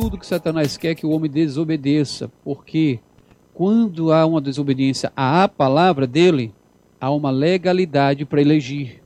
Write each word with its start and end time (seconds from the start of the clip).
tudo 0.00 0.16
que 0.16 0.24
Satanás 0.24 0.76
quer 0.76 0.94
que 0.94 1.04
o 1.04 1.10
homem 1.10 1.28
desobedeça, 1.28 2.30
porque 2.44 3.00
quando 3.52 4.12
há 4.12 4.24
uma 4.24 4.40
desobediência 4.40 5.12
à 5.16 5.48
palavra 5.48 6.06
dele, 6.06 6.54
há 7.00 7.10
uma 7.10 7.32
legalidade 7.32 8.24
para 8.24 8.40
elegir. 8.40 9.02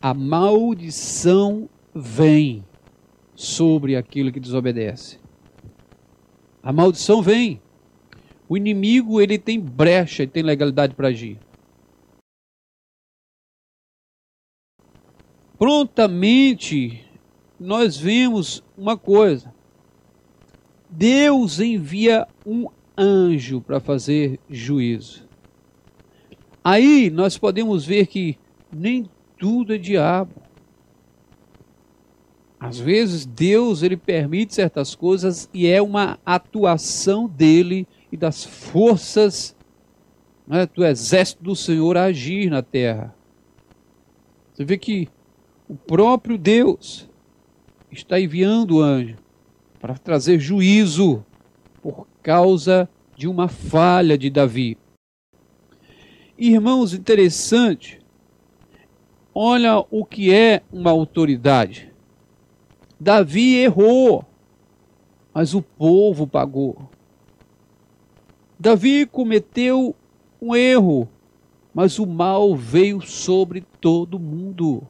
A 0.00 0.14
maldição 0.14 1.68
vem 1.92 2.64
sobre 3.34 3.96
aquilo 3.96 4.30
que 4.30 4.38
desobedece. 4.38 5.18
A 6.62 6.72
maldição 6.72 7.20
vem. 7.20 7.60
O 8.48 8.56
inimigo 8.56 9.20
ele 9.20 9.36
tem 9.36 9.58
brecha, 9.58 10.22
ele 10.22 10.30
tem 10.30 10.44
legalidade 10.44 10.94
para 10.94 11.08
agir. 11.08 11.40
Prontamente 15.58 17.04
nós 17.58 17.96
vemos 17.96 18.62
uma 18.76 18.96
coisa. 18.96 19.57
Deus 20.90 21.60
envia 21.60 22.26
um 22.46 22.68
anjo 22.96 23.60
para 23.60 23.78
fazer 23.78 24.40
juízo. 24.48 25.28
Aí 26.64 27.10
nós 27.10 27.36
podemos 27.38 27.84
ver 27.84 28.06
que 28.06 28.38
nem 28.72 29.08
tudo 29.38 29.74
é 29.74 29.78
diabo. 29.78 30.34
Às 32.58 32.78
vezes 32.78 33.24
Deus 33.24 33.82
ele 33.82 33.96
permite 33.96 34.54
certas 34.54 34.94
coisas 34.94 35.48
e 35.54 35.66
é 35.66 35.80
uma 35.80 36.18
atuação 36.26 37.28
dele 37.28 37.86
e 38.10 38.16
das 38.16 38.44
forças 38.44 39.54
né, 40.46 40.66
do 40.66 40.84
exército 40.84 41.44
do 41.44 41.54
Senhor 41.54 41.96
agir 41.96 42.50
na 42.50 42.62
terra. 42.62 43.14
Você 44.52 44.64
vê 44.64 44.76
que 44.76 45.08
o 45.68 45.76
próprio 45.76 46.36
Deus 46.36 47.08
está 47.92 48.18
enviando 48.18 48.76
o 48.76 48.80
anjo 48.80 49.27
para 49.80 49.96
trazer 49.96 50.38
juízo 50.38 51.24
por 51.82 52.06
causa 52.22 52.88
de 53.16 53.28
uma 53.28 53.48
falha 53.48 54.18
de 54.18 54.30
Davi. 54.30 54.76
Irmãos, 56.36 56.94
interessante, 56.94 58.00
olha 59.34 59.84
o 59.90 60.04
que 60.04 60.32
é 60.32 60.62
uma 60.72 60.90
autoridade. 60.90 61.92
Davi 62.98 63.56
errou, 63.56 64.24
mas 65.32 65.54
o 65.54 65.62
povo 65.62 66.26
pagou. 66.26 66.88
Davi 68.58 69.06
cometeu 69.06 69.94
um 70.40 70.54
erro, 70.54 71.08
mas 71.72 71.98
o 71.98 72.06
mal 72.06 72.56
veio 72.56 73.00
sobre 73.00 73.64
todo 73.80 74.18
mundo. 74.18 74.82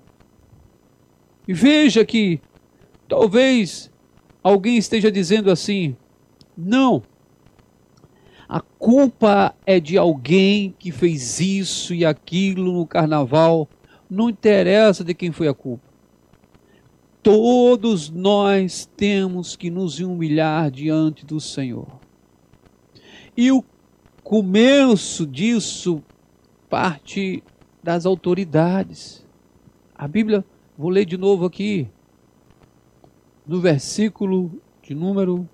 E 1.47 1.53
veja 1.53 2.05
que 2.05 2.41
talvez 3.07 3.91
alguém 4.43 4.77
esteja 4.77 5.11
dizendo 5.11 5.51
assim: 5.51 5.97
não, 6.57 7.03
a 8.49 8.61
culpa 8.61 9.55
é 9.67 9.79
de 9.79 9.99
alguém 9.99 10.75
que 10.79 10.91
fez 10.91 11.39
isso 11.39 11.93
e 11.95 12.05
aquilo 12.05 12.73
no 12.73 12.87
carnaval. 12.87 13.69
Não 14.09 14.31
interessa 14.31 15.05
de 15.05 15.13
quem 15.13 15.31
foi 15.31 15.49
a 15.49 15.55
culpa. 15.55 15.87
Todos 17.23 18.09
nós 18.09 18.89
temos 18.97 19.55
que 19.55 19.69
nos 19.69 20.01
humilhar 20.01 20.71
diante 20.71 21.27
do 21.27 21.39
Senhor. 21.39 21.87
E 23.37 23.53
o 23.53 23.63
começo 24.25 25.27
disso 25.27 26.03
parte 26.71 27.43
das 27.83 28.07
autoridades. 28.07 29.27
A 29.95 30.09
Bíblia, 30.09 30.43
vou 30.77 30.89
ler 30.89 31.05
de 31.05 31.19
novo 31.19 31.45
aqui, 31.45 31.87
no 33.49 33.61
versículo 33.61 34.53
de 34.83 34.95
número 34.95 35.49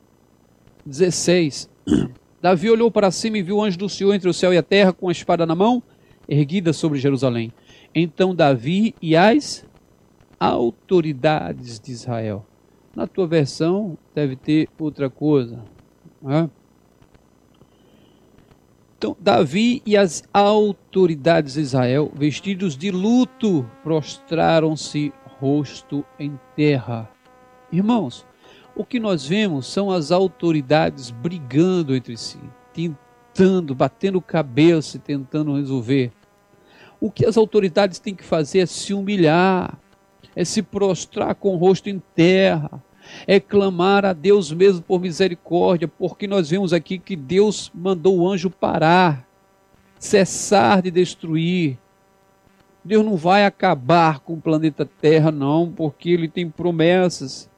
16. 0.84 1.70
Davi 2.42 2.68
olhou 2.68 2.90
para 2.90 3.10
cima 3.10 3.38
e 3.38 3.42
viu 3.42 3.56
o 3.56 3.62
anjo 3.62 3.78
do 3.78 3.88
Senhor 3.88 4.12
entre 4.12 4.28
o 4.28 4.34
céu 4.34 4.52
e 4.52 4.58
a 4.58 4.62
terra 4.62 4.92
com 4.92 5.08
a 5.08 5.12
espada 5.12 5.46
na 5.46 5.54
mão, 5.54 5.82
erguida 6.28 6.72
sobre 6.72 6.98
Jerusalém. 6.98 7.52
Então 7.94 8.34
Davi 8.34 8.94
e 9.00 9.16
as 9.16 9.64
autoridades 10.38 11.78
de 11.78 11.92
Israel. 11.92 12.44
Na 12.94 13.06
tua 13.06 13.26
versão 13.26 13.96
deve 14.14 14.36
ter 14.36 14.68
outra 14.78 15.08
coisa. 15.08 15.64
É? 16.26 16.48
Então, 18.96 19.16
Davi 19.20 19.82
e 19.84 19.98
as 19.98 20.24
autoridades 20.32 21.54
de 21.54 21.60
Israel, 21.60 22.10
vestidos 22.14 22.74
de 22.74 22.90
luto, 22.90 23.68
prostraram-se 23.82 25.12
rosto 25.38 26.02
em 26.18 26.40
terra. 26.56 27.13
Irmãos, 27.74 28.24
o 28.76 28.84
que 28.84 29.00
nós 29.00 29.26
vemos 29.26 29.66
são 29.66 29.90
as 29.90 30.12
autoridades 30.12 31.10
brigando 31.10 31.96
entre 31.96 32.16
si, 32.16 32.38
tentando, 32.72 33.74
batendo 33.74 34.20
cabeça 34.20 34.96
tentando 34.96 35.56
resolver. 35.56 36.12
O 37.00 37.10
que 37.10 37.26
as 37.26 37.36
autoridades 37.36 37.98
têm 37.98 38.14
que 38.14 38.22
fazer 38.22 38.60
é 38.60 38.66
se 38.66 38.94
humilhar, 38.94 39.76
é 40.36 40.44
se 40.44 40.62
prostrar 40.62 41.34
com 41.34 41.52
o 41.52 41.56
rosto 41.56 41.90
em 41.90 42.00
terra, 42.14 42.80
é 43.26 43.40
clamar 43.40 44.04
a 44.04 44.12
Deus 44.12 44.52
mesmo 44.52 44.80
por 44.80 45.00
misericórdia, 45.00 45.88
porque 45.88 46.28
nós 46.28 46.50
vemos 46.50 46.72
aqui 46.72 46.96
que 46.96 47.16
Deus 47.16 47.72
mandou 47.74 48.18
o 48.18 48.28
anjo 48.28 48.50
parar, 48.50 49.26
cessar 49.98 50.80
de 50.80 50.92
destruir. 50.92 51.76
Deus 52.84 53.04
não 53.04 53.16
vai 53.16 53.44
acabar 53.44 54.20
com 54.20 54.34
o 54.34 54.40
planeta 54.40 54.84
Terra, 54.84 55.32
não, 55.32 55.72
porque 55.72 56.10
Ele 56.10 56.28
tem 56.28 56.48
promessas. 56.48 57.50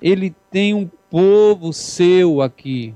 Ele 0.00 0.34
tem 0.50 0.74
um 0.74 0.88
povo 1.10 1.72
seu 1.72 2.40
aqui. 2.40 2.94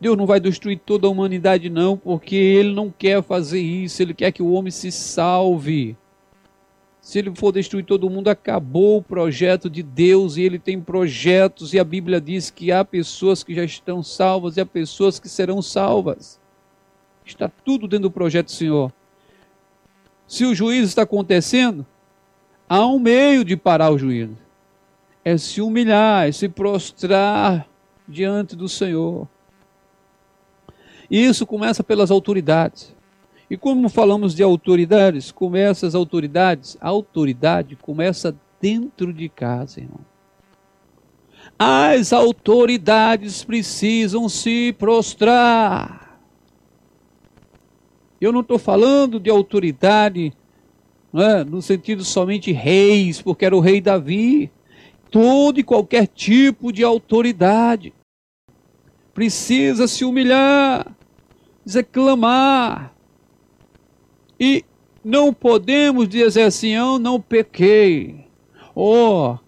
Deus 0.00 0.16
não 0.16 0.26
vai 0.26 0.40
destruir 0.40 0.80
toda 0.84 1.06
a 1.06 1.10
humanidade, 1.10 1.70
não, 1.70 1.96
porque 1.96 2.34
Ele 2.34 2.74
não 2.74 2.90
quer 2.90 3.22
fazer 3.22 3.60
isso. 3.60 4.02
Ele 4.02 4.12
quer 4.12 4.32
que 4.32 4.42
o 4.42 4.52
homem 4.52 4.70
se 4.70 4.90
salve. 4.90 5.96
Se 7.04 7.18
ele 7.18 7.34
for 7.36 7.52
destruir 7.52 7.84
todo 7.84 8.08
mundo, 8.08 8.28
acabou 8.28 8.96
o 8.96 9.02
projeto 9.02 9.68
de 9.68 9.82
Deus 9.82 10.38
e 10.38 10.42
ele 10.42 10.58
tem 10.58 10.80
projetos, 10.80 11.74
e 11.74 11.78
a 11.78 11.84
Bíblia 11.84 12.18
diz 12.18 12.48
que 12.48 12.72
há 12.72 12.82
pessoas 12.82 13.44
que 13.44 13.54
já 13.54 13.62
estão 13.62 14.02
salvas 14.02 14.56
e 14.56 14.62
há 14.62 14.64
pessoas 14.64 15.20
que 15.20 15.28
serão 15.28 15.60
salvas. 15.60 16.40
Está 17.22 17.46
tudo 17.62 17.86
dentro 17.86 18.04
do 18.04 18.10
projeto 18.10 18.46
do 18.46 18.52
Senhor. 18.52 18.90
Se 20.26 20.46
o 20.46 20.54
juízo 20.54 20.86
está 20.86 21.02
acontecendo, 21.02 21.84
há 22.66 22.86
um 22.86 22.98
meio 22.98 23.44
de 23.44 23.54
parar 23.54 23.90
o 23.90 23.98
juízo. 23.98 24.38
É 25.24 25.38
se 25.38 25.60
humilhar, 25.60 26.28
é 26.28 26.32
se 26.32 26.48
prostrar 26.48 27.66
diante 28.06 28.54
do 28.54 28.68
Senhor. 28.68 29.26
E 31.10 31.24
isso 31.24 31.46
começa 31.46 31.82
pelas 31.82 32.10
autoridades. 32.10 32.94
E 33.48 33.56
como 33.56 33.88
falamos 33.88 34.34
de 34.34 34.42
autoridades, 34.42 35.30
começa 35.30 35.86
as 35.86 35.94
autoridades, 35.94 36.76
a 36.80 36.88
autoridade 36.88 37.76
começa 37.76 38.34
dentro 38.60 39.12
de 39.12 39.28
casa, 39.28 39.80
irmão. 39.80 40.00
As 41.58 42.12
autoridades 42.12 43.44
precisam 43.44 44.28
se 44.28 44.72
prostrar. 44.78 46.18
Eu 48.20 48.32
não 48.32 48.40
estou 48.40 48.58
falando 48.58 49.20
de 49.20 49.30
autoridade 49.30 50.32
é, 51.14 51.44
no 51.44 51.60
sentido 51.62 52.02
somente 52.02 52.50
reis, 52.50 53.20
porque 53.20 53.44
era 53.44 53.54
o 53.54 53.60
rei 53.60 53.80
Davi. 53.80 54.50
Todo 55.14 55.60
e 55.60 55.62
qualquer 55.62 56.08
tipo 56.08 56.72
de 56.72 56.82
autoridade 56.82 57.94
precisa 59.14 59.86
se 59.86 60.04
humilhar, 60.04 60.92
reclamar, 61.64 62.92
e 64.40 64.64
não 65.04 65.32
podemos 65.32 66.08
dizer 66.08 66.42
assim, 66.42 66.70
eu 66.70 66.98
não 66.98 67.20
pequei. 67.20 68.26
Oh, 68.74 69.38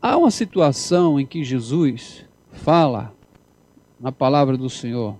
há 0.00 0.16
uma 0.16 0.32
situação 0.32 1.20
em 1.20 1.24
que 1.24 1.44
Jesus 1.44 2.24
fala 2.50 3.14
na 4.00 4.10
palavra 4.10 4.56
do 4.56 4.68
Senhor. 4.68 5.16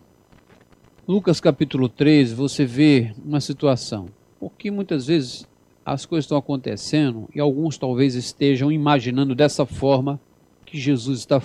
Lucas 1.07 1.41
capítulo 1.41 1.89
13, 1.89 2.35
você 2.35 2.65
vê 2.65 3.15
uma 3.25 3.41
situação. 3.41 4.09
Porque 4.41 4.69
muitas 4.69 5.07
vezes 5.07 5.47
as 5.85 6.07
coisas 6.07 6.25
estão 6.25 6.39
acontecendo 6.39 7.29
e 7.35 7.41
alguns 7.41 7.77
talvez 7.77 8.15
estejam 8.15 8.71
imaginando 8.71 9.35
dessa 9.35 9.67
forma 9.67 10.21
que 10.65 10.79
Jesus 10.79 11.21
está 11.21 11.43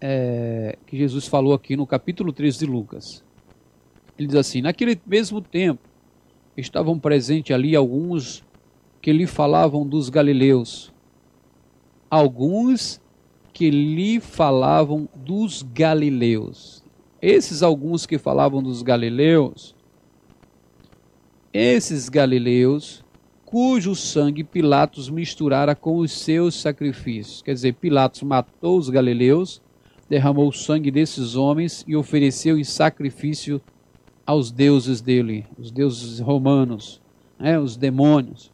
é, 0.00 0.78
que 0.86 0.96
Jesus 0.96 1.26
falou 1.26 1.54
aqui 1.54 1.76
no 1.76 1.86
capítulo 1.86 2.32
13 2.32 2.58
de 2.58 2.66
Lucas. 2.66 3.24
Ele 4.18 4.28
diz 4.28 4.36
assim: 4.36 4.60
Naquele 4.60 5.00
mesmo 5.06 5.40
tempo, 5.40 5.80
estavam 6.56 6.98
presentes 6.98 7.54
ali 7.54 7.74
alguns 7.74 8.44
que 9.00 9.12
lhe 9.12 9.26
falavam 9.26 9.86
dos 9.86 10.08
galileus. 10.08 10.92
Alguns 12.10 13.00
que 13.52 13.70
lhe 13.70 14.20
falavam 14.20 15.08
dos 15.14 15.62
galileus. 15.62 16.84
Esses 17.20 17.62
alguns 17.62 18.04
que 18.04 18.18
falavam 18.18 18.62
dos 18.62 18.82
galileus, 18.82 19.74
esses 21.52 22.08
galileus 22.10 23.02
cujo 23.46 23.94
sangue 23.94 24.42
Pilatos 24.42 25.08
misturara 25.08 25.76
com 25.76 25.98
os 25.98 26.10
seus 26.10 26.56
sacrifícios. 26.56 27.42
Quer 27.42 27.54
dizer, 27.54 27.74
Pilatos 27.74 28.22
matou 28.24 28.76
os 28.76 28.90
galileus, 28.90 29.62
derramou 30.10 30.48
o 30.48 30.52
sangue 30.52 30.90
desses 30.90 31.36
homens 31.36 31.84
e 31.86 31.94
ofereceu 31.94 32.58
em 32.58 32.64
sacrifício 32.64 33.62
aos 34.26 34.50
deuses 34.50 35.00
dele, 35.00 35.46
os 35.56 35.70
deuses 35.70 36.18
romanos, 36.18 37.00
né, 37.38 37.56
os 37.56 37.76
demônios. 37.76 38.50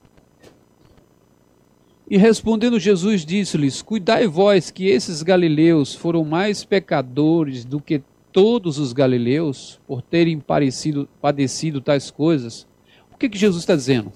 E 2.09 2.19
respondendo 2.19 2.79
Jesus 2.79 3.25
disse-lhes: 3.25 3.81
Cuidai 3.81 4.27
vós 4.27 4.71
que 4.71 4.87
esses 4.89 5.23
galileus 5.23 5.95
foram 5.95 6.23
mais 6.23 6.65
pecadores 6.67 7.65
do 7.65 7.81
que 7.81 8.03
todos 8.31 8.79
os 8.79 8.93
galileus 8.93 9.81
por 9.87 10.03
terem 10.03 10.39
parecido, 10.39 11.09
padecido 11.19 11.81
tais 11.81 12.11
coisas. 12.11 12.67
O 13.11 13.17
que, 13.17 13.31
que 13.31 13.39
Jesus 13.39 13.63
está 13.63 13.75
dizendo? 13.75 14.13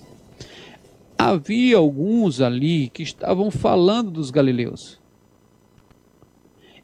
Havia 1.19 1.79
alguns 1.79 2.41
ali 2.41 2.89
que 2.89 3.03
estavam 3.03 3.51
falando 3.51 4.11
dos 4.11 4.31
galileus. 4.31 5.01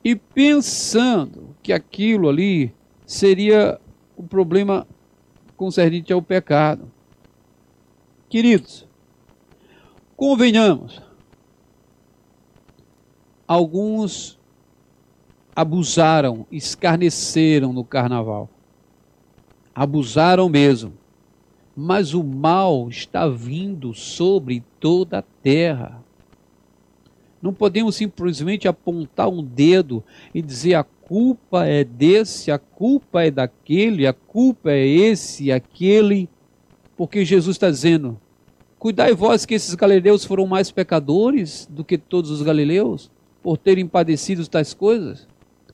E 0.05 0.17
pensando 0.17 1.55
que 1.63 1.73
aquilo 1.73 2.29
ali 2.29 2.75
seria 3.07 3.81
o 4.17 4.23
problema 4.23 4.87
concernente 5.57 6.13
ao 6.13 6.23
pecado. 6.23 6.91
Queridos, 8.29 8.89
convenhamos, 10.17 11.03
alguns 13.47 14.41
abusaram, 15.55 16.47
escarneceram 16.51 17.73
no 17.73 17.85
carnaval. 17.85 18.49
Abusaram 19.75 20.49
mesmo. 20.49 20.95
Mas 21.75 22.13
o 22.13 22.23
mal 22.23 22.89
está 22.89 23.27
vindo 23.29 23.95
sobre 23.95 24.63
toda 24.79 25.19
a 25.19 25.23
terra. 25.23 26.03
Não 27.41 27.53
podemos 27.53 27.97
simplesmente 27.97 28.69
apontar 28.69 29.29
um 29.29 29.43
dedo 29.43 30.05
e 30.35 30.41
dizer 30.41 30.75
a 30.75 30.85
culpa 30.85 31.67
é 31.67 31.83
desse, 31.83 32.51
a 32.51 32.59
culpa 32.59 33.25
é 33.25 33.31
daquele, 33.31 34.07
a 34.07 34.13
culpa 34.13 34.71
é 34.71 34.87
esse, 34.87 35.51
aquele, 35.51 36.29
porque 36.97 37.25
Jesus 37.25 37.57
está 37.57 37.69
dizendo: 37.69 38.19
Cuidai 38.79 39.15
vós 39.15 39.45
que 39.47 39.55
esses 39.55 39.75
galileus 39.75 40.25
foram 40.25 40.47
mais 40.47 40.71
pecadores 40.71 41.69
do 41.71 41.85
que 41.85 41.99
todos 41.99 42.31
os 42.31 42.43
galileus, 42.43 43.11
por 43.43 43.57
terem 43.57 43.87
padecido 43.87 44.47
tais 44.47 44.73
coisas. 44.75 45.27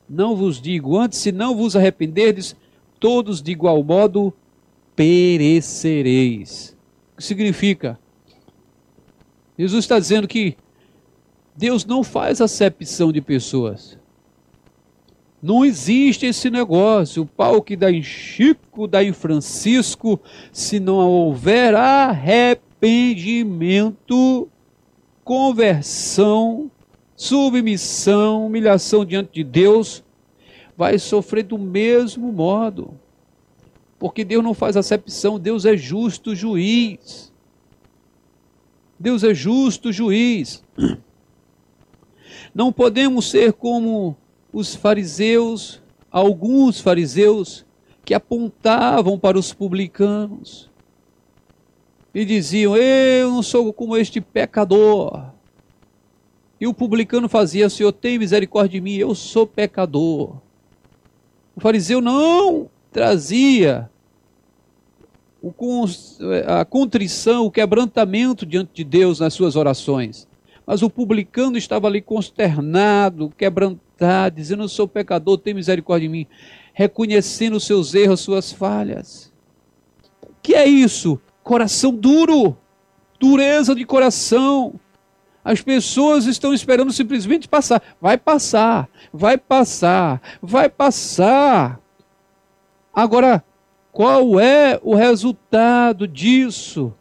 Não 0.09 0.35
vos 0.35 0.61
digo 0.61 0.97
antes, 0.99 1.19
se 1.19 1.33
não 1.33 1.57
vos 1.57 1.77
arrependerdes, 1.77 2.57
todos 2.99 3.43
de 3.43 3.53
igual 3.53 3.83
modo 3.83 4.33
perecereis. 4.99 6.77
O 7.13 7.17
que 7.19 7.23
significa? 7.23 7.97
Jesus 9.57 9.85
está 9.85 9.97
dizendo 9.97 10.27
que 10.27 10.57
Deus 11.55 11.85
não 11.85 12.03
faz 12.03 12.41
acepção 12.41 13.13
de 13.13 13.21
pessoas. 13.21 13.97
Não 15.41 15.65
existe 15.65 16.27
esse 16.27 16.51
negócio. 16.51 17.23
O 17.23 17.27
pau 17.27 17.63
que 17.63 17.77
dá 17.77 17.93
em 17.93 18.03
Chico, 18.03 18.89
dá 18.89 19.05
em 19.05 19.13
Francisco, 19.13 20.21
se 20.53 20.81
não 20.81 20.97
houver 20.97 21.77
arrependimento, 21.77 24.49
conversão, 25.23 26.69
submissão, 27.15 28.47
humilhação 28.47 29.05
diante 29.05 29.31
de 29.33 29.45
Deus, 29.45 30.03
vai 30.77 30.99
sofrer 30.99 31.45
do 31.45 31.57
mesmo 31.57 32.33
modo. 32.33 32.99
Porque 33.99 34.25
Deus 34.25 34.45
não 34.45 34.55
faz 34.55 34.77
acepção, 34.77 35.39
Deus 35.39 35.65
é 35.65 35.77
justo 35.77 36.35
juiz. 36.35 37.33
Deus 38.99 39.25
é 39.25 39.35
justo 39.35 39.93
juiz. 39.93 40.63
Não 42.55 42.73
podemos 42.73 43.31
ser 43.31 43.53
como 43.53 44.17
os 44.53 44.75
fariseus, 44.75 45.83
alguns 46.11 46.81
fariseus, 46.81 47.67
que 48.05 48.15
apontavam 48.15 49.19
para 49.19 49.39
os 49.39 49.53
publicanos 49.53 50.71
e 52.15 52.25
diziam: 52.25 52.77
Eu 52.77 53.31
não 53.31 53.43
sou 53.43 53.73
como 53.73 53.97
este 53.97 54.21
pecador. 54.21 55.31
E 56.61 56.67
o 56.67 56.75
publicano 56.75 57.29
fazia: 57.29 57.69
Senhor, 57.69 57.93
tem 57.93 58.19
misericórdia 58.19 58.81
de 58.81 58.85
mim, 58.85 58.95
eu 58.95 59.15
sou 59.15 59.47
pecador. 59.47 60.37
O 61.55 61.61
fariseu 61.61 62.01
não 62.01 62.71
trazia 62.99 63.89
a 66.49 66.65
contrição, 66.65 67.47
o 67.47 67.51
quebrantamento 67.51 68.45
diante 68.45 68.71
de 68.75 68.83
Deus 68.83 69.21
nas 69.21 69.33
suas 69.35 69.55
orações. 69.55 70.27
Mas 70.67 70.83
o 70.83 70.91
publicano 70.91 71.57
estava 71.57 71.87
ali 71.87 72.03
consternado, 72.03 73.33
quebrantado, 73.39 74.35
dizendo: 74.35 74.65
Eu 74.65 74.69
sou 74.69 74.89
pecador, 74.89 75.39
tem 75.39 75.55
misericórdia 75.55 76.09
de 76.09 76.13
mim, 76.13 76.27
reconhecendo 76.73 77.55
os 77.55 77.65
seus 77.65 77.95
erros, 77.95 78.19
suas 78.19 78.51
falhas. 78.51 79.33
Que 80.43 80.57
é 80.57 80.67
isso? 80.67 81.21
Coração 81.45 81.95
duro, 81.95 82.57
dureza 83.21 83.77
de 83.77 83.85
coração. 83.85 84.75
As 85.45 85.63
pessoas 85.63 86.27
estão 86.27 86.53
esperando 86.53 86.93
simplesmente 86.93 87.47
passar. 87.47 87.81
Vai 88.01 88.19
passar, 88.19 88.89
vai 89.13 89.39
passar, 89.39 90.21
vai 90.43 90.69
passar. 90.69 91.81
Agora, 92.99 93.45
qual 93.93 94.41
é 94.41 94.81
o 94.83 94.93
resultado 94.93 96.09
disso? 96.09 96.93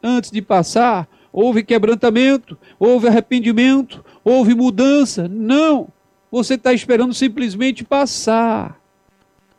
Antes 0.00 0.30
de 0.30 0.40
passar, 0.40 1.08
houve 1.32 1.64
quebrantamento, 1.64 2.56
houve 2.78 3.08
arrependimento, 3.08 4.04
houve 4.22 4.54
mudança. 4.54 5.26
Não. 5.26 5.88
Você 6.30 6.54
está 6.54 6.72
esperando 6.72 7.12
simplesmente 7.12 7.82
passar. 7.82 8.80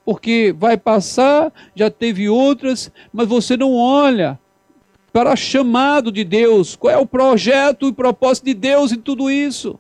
Porque 0.05 0.55
vai 0.57 0.77
passar, 0.77 1.51
já 1.75 1.91
teve 1.91 2.29
outras, 2.29 2.89
mas 3.11 3.27
você 3.27 3.57
não 3.57 3.75
olha 3.75 4.39
para 5.11 5.33
o 5.33 5.35
chamado 5.35 6.09
de 6.09 6.23
Deus. 6.23 6.73
Qual 6.73 6.93
é 6.93 6.97
o 6.97 7.05
projeto 7.05 7.89
e 7.89 7.91
propósito 7.91 8.45
de 8.45 8.53
Deus 8.53 8.93
em 8.93 8.97
tudo 8.97 9.29
isso? 9.29 9.77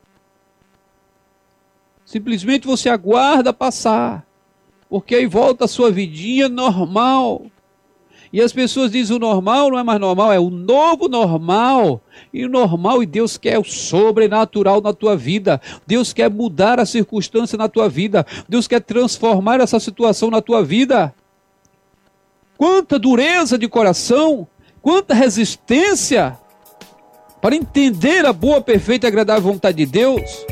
Simplesmente 2.03 2.67
você 2.67 2.89
aguarda 2.89 3.53
passar, 3.53 4.25
porque 4.91 5.15
aí 5.15 5.25
volta 5.25 5.63
a 5.63 5.69
sua 5.69 5.89
vidinha 5.89 6.49
normal. 6.49 7.45
E 8.33 8.41
as 8.41 8.51
pessoas 8.51 8.91
dizem 8.91 9.15
o 9.15 9.19
normal 9.19 9.71
não 9.71 9.79
é 9.79 9.83
mais 9.83 10.01
normal, 10.01 10.33
é 10.33 10.39
o 10.39 10.49
novo 10.49 11.07
normal. 11.07 12.01
E 12.33 12.43
o 12.43 12.49
normal, 12.49 13.01
e 13.01 13.05
Deus 13.05 13.37
quer 13.37 13.57
o 13.57 13.63
sobrenatural 13.63 14.81
na 14.81 14.91
tua 14.91 15.15
vida. 15.15 15.61
Deus 15.87 16.11
quer 16.11 16.29
mudar 16.29 16.77
a 16.77 16.85
circunstância 16.85 17.57
na 17.57 17.69
tua 17.69 17.87
vida. 17.87 18.25
Deus 18.49 18.67
quer 18.67 18.81
transformar 18.81 19.61
essa 19.61 19.79
situação 19.79 20.29
na 20.29 20.41
tua 20.41 20.61
vida. 20.61 21.15
Quanta 22.57 22.99
dureza 22.99 23.57
de 23.57 23.69
coração 23.69 24.45
quanta 24.81 25.13
resistência 25.13 26.37
para 27.41 27.55
entender 27.55 28.25
a 28.25 28.33
boa, 28.33 28.59
perfeita 28.59 29.07
e 29.07 29.09
agradável 29.09 29.53
vontade 29.53 29.77
de 29.77 29.85
Deus. 29.85 30.45